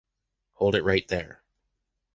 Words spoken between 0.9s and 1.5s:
there!